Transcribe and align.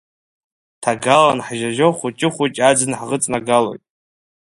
Ҭагалан 0.81 1.39
ҳжьажьо 1.47 1.87
хәыҷ-хәыҷы 1.97 2.61
аӡын 2.69 2.91
ҳӷыҵнагалоит… 2.99 3.83